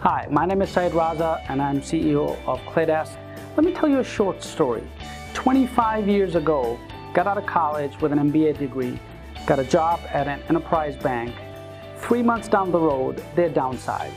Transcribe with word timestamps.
Hi, 0.00 0.26
my 0.30 0.46
name 0.46 0.62
is 0.62 0.70
Syed 0.70 0.92
Raza 0.92 1.44
and 1.48 1.62
I'm 1.62 1.80
CEO 1.80 2.38
of 2.46 2.60
Claydesk. 2.62 3.16
Let 3.56 3.64
me 3.64 3.72
tell 3.72 3.88
you 3.88 4.00
a 4.00 4.04
short 4.04 4.42
story. 4.42 4.82
25 5.32 6.08
years 6.08 6.34
ago, 6.34 6.78
got 7.14 7.26
out 7.26 7.38
of 7.38 7.46
college 7.46 8.00
with 8.00 8.12
an 8.12 8.18
MBA 8.18 8.58
degree, 8.58 8.98
got 9.46 9.58
a 9.58 9.64
job 9.64 10.00
at 10.12 10.28
an 10.28 10.42
enterprise 10.48 10.96
bank. 10.96 11.34
Three 11.98 12.22
months 12.22 12.48
down 12.48 12.72
the 12.72 12.78
road, 12.78 13.22
they 13.34 13.48
downsized. 13.48 14.12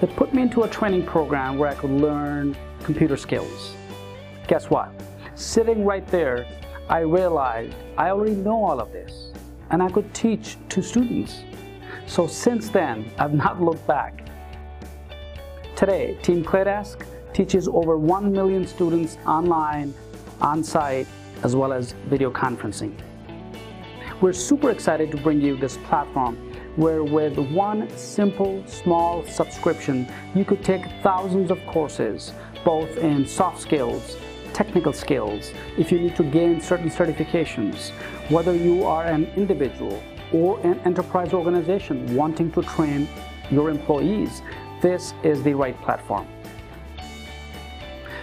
They 0.00 0.06
put 0.06 0.34
me 0.34 0.42
into 0.42 0.62
a 0.62 0.68
training 0.68 1.06
program 1.06 1.58
where 1.58 1.70
I 1.70 1.74
could 1.74 1.90
learn 1.90 2.56
computer 2.82 3.16
skills. 3.16 3.74
Guess 4.48 4.70
what? 4.70 4.90
Sitting 5.34 5.84
right 5.84 6.06
there, 6.08 6.46
I 6.88 7.00
realized 7.00 7.74
I 7.96 8.10
already 8.10 8.34
know 8.34 8.64
all 8.64 8.80
of 8.80 8.92
this 8.92 9.32
and 9.70 9.82
I 9.82 9.88
could 9.88 10.12
teach 10.12 10.56
to 10.70 10.82
students. 10.82 11.42
So 12.06 12.26
since 12.26 12.68
then, 12.68 13.12
I've 13.18 13.34
not 13.44 13.62
looked 13.62 13.86
back. 13.86 14.26
Today, 15.80 16.18
Team 16.22 16.44
Claydesk 16.44 17.06
teaches 17.32 17.66
over 17.66 17.96
1 17.96 18.30
million 18.30 18.66
students 18.66 19.16
online, 19.26 19.94
on-site, 20.42 21.06
as 21.42 21.56
well 21.56 21.72
as 21.72 21.92
video 22.10 22.30
conferencing. 22.30 22.92
We're 24.20 24.34
super 24.34 24.68
excited 24.72 25.10
to 25.12 25.16
bring 25.16 25.40
you 25.40 25.56
this 25.56 25.78
platform 25.78 26.36
where 26.76 27.02
with 27.02 27.38
one 27.38 27.88
simple, 27.96 28.62
small 28.66 29.24
subscription, 29.24 30.06
you 30.34 30.44
could 30.44 30.62
take 30.62 30.84
thousands 31.02 31.50
of 31.50 31.58
courses, 31.64 32.34
both 32.62 32.98
in 32.98 33.26
soft 33.26 33.58
skills, 33.58 34.18
technical 34.52 34.92
skills, 34.92 35.50
if 35.78 35.90
you 35.90 35.98
need 35.98 36.14
to 36.16 36.24
gain 36.24 36.60
certain 36.60 36.90
certifications, 36.90 37.88
whether 38.28 38.54
you 38.54 38.84
are 38.84 39.06
an 39.06 39.24
individual 39.34 40.02
or 40.30 40.60
an 40.60 40.78
enterprise 40.80 41.32
organization 41.32 42.14
wanting 42.14 42.52
to 42.52 42.62
train 42.64 43.08
your 43.50 43.70
employees, 43.70 44.42
this 44.80 45.14
is 45.22 45.42
the 45.42 45.54
right 45.54 45.80
platform. 45.82 46.26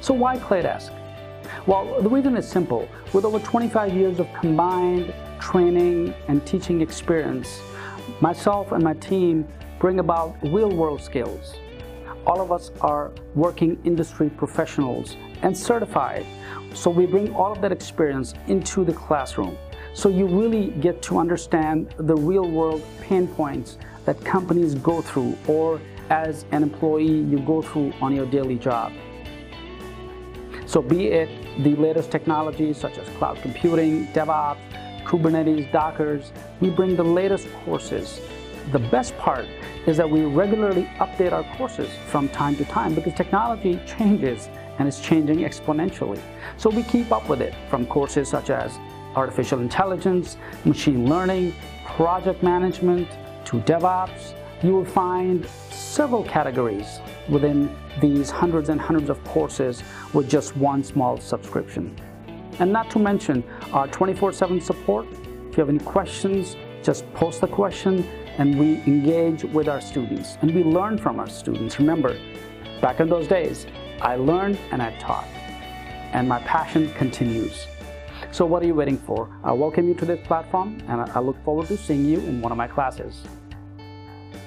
So 0.00 0.14
why 0.14 0.38
Claydesk? 0.38 0.92
Well, 1.66 2.02
the 2.02 2.08
reason 2.08 2.36
is 2.36 2.48
simple. 2.48 2.88
With 3.12 3.24
over 3.24 3.38
25 3.38 3.94
years 3.94 4.18
of 4.18 4.32
combined 4.34 5.14
training 5.40 6.14
and 6.28 6.44
teaching 6.46 6.80
experience, 6.80 7.60
myself 8.20 8.72
and 8.72 8.82
my 8.82 8.94
team 8.94 9.46
bring 9.78 10.00
about 10.00 10.36
real-world 10.42 11.00
skills. 11.00 11.54
All 12.26 12.40
of 12.40 12.52
us 12.52 12.70
are 12.80 13.10
working 13.34 13.80
industry 13.84 14.30
professionals 14.30 15.16
and 15.42 15.56
certified, 15.56 16.24
so 16.74 16.90
we 16.90 17.06
bring 17.06 17.34
all 17.34 17.52
of 17.52 17.60
that 17.62 17.72
experience 17.72 18.34
into 18.46 18.84
the 18.84 18.92
classroom. 18.92 19.56
So 19.94 20.08
you 20.08 20.26
really 20.26 20.68
get 20.80 21.02
to 21.02 21.18
understand 21.18 21.94
the 21.96 22.16
real-world 22.16 22.82
pain 23.00 23.26
points 23.26 23.78
that 24.04 24.24
companies 24.24 24.74
go 24.76 25.02
through 25.02 25.36
or 25.46 25.80
as 26.12 26.44
an 26.52 26.62
employee 26.62 27.22
you 27.32 27.38
go 27.38 27.62
through 27.62 27.90
on 28.02 28.14
your 28.14 28.26
daily 28.26 28.56
job. 28.56 28.92
So 30.66 30.82
be 30.82 31.06
it 31.06 31.30
the 31.64 31.74
latest 31.76 32.10
technologies 32.10 32.76
such 32.76 32.98
as 32.98 33.08
cloud 33.16 33.40
computing, 33.40 34.06
DevOps, 34.08 34.58
Kubernetes, 35.04 35.72
Dockers, 35.72 36.32
we 36.60 36.68
bring 36.68 36.96
the 36.96 37.02
latest 37.02 37.48
courses. 37.64 38.20
The 38.72 38.78
best 38.78 39.16
part 39.16 39.46
is 39.86 39.96
that 39.96 40.08
we 40.08 40.24
regularly 40.24 40.84
update 40.98 41.32
our 41.32 41.44
courses 41.56 41.88
from 42.06 42.28
time 42.28 42.56
to 42.56 42.64
time 42.66 42.94
because 42.94 43.14
technology 43.14 43.80
changes 43.86 44.48
and 44.78 44.86
is 44.86 45.00
changing 45.00 45.38
exponentially. 45.38 46.20
So 46.58 46.68
we 46.68 46.82
keep 46.82 47.10
up 47.10 47.26
with 47.28 47.40
it 47.40 47.54
from 47.70 47.86
courses 47.86 48.28
such 48.28 48.50
as 48.50 48.78
artificial 49.16 49.60
intelligence, 49.60 50.36
machine 50.66 51.08
learning, 51.08 51.54
project 51.86 52.42
management, 52.42 53.08
to 53.46 53.60
DevOps. 53.60 54.34
You 54.62 54.74
will 54.74 54.84
find 54.84 55.46
several 55.92 56.24
categories 56.24 57.00
within 57.28 57.68
these 58.00 58.30
hundreds 58.30 58.70
and 58.70 58.80
hundreds 58.80 59.10
of 59.10 59.22
courses 59.24 59.82
with 60.14 60.26
just 60.26 60.56
one 60.56 60.82
small 60.82 61.18
subscription. 61.18 61.94
And 62.60 62.72
not 62.72 62.90
to 62.92 62.98
mention 62.98 63.44
our 63.72 63.86
24-7 63.88 64.62
support. 64.62 65.06
If 65.50 65.58
you 65.58 65.60
have 65.60 65.68
any 65.68 65.80
questions, 65.80 66.56
just 66.82 67.12
post 67.12 67.42
the 67.42 67.46
question 67.46 68.04
and 68.38 68.58
we 68.58 68.76
engage 68.86 69.44
with 69.44 69.68
our 69.68 69.82
students 69.82 70.38
and 70.40 70.54
we 70.54 70.64
learn 70.64 70.96
from 70.96 71.20
our 71.20 71.28
students. 71.28 71.78
Remember, 71.78 72.18
back 72.80 73.00
in 73.00 73.10
those 73.10 73.28
days, 73.28 73.66
I 74.00 74.16
learned 74.16 74.58
and 74.70 74.80
I 74.80 74.96
taught 74.98 75.28
and 76.14 76.26
my 76.26 76.38
passion 76.40 76.90
continues. 76.94 77.66
So 78.30 78.46
what 78.46 78.62
are 78.62 78.66
you 78.66 78.74
waiting 78.74 78.96
for? 78.96 79.28
I 79.44 79.52
welcome 79.52 79.88
you 79.88 79.94
to 79.96 80.06
this 80.06 80.26
platform 80.26 80.82
and 80.88 81.02
I 81.02 81.20
look 81.20 81.36
forward 81.44 81.66
to 81.66 81.76
seeing 81.76 82.06
you 82.06 82.18
in 82.20 82.40
one 82.40 82.50
of 82.50 82.56
my 82.56 82.66
classes. 82.66 83.24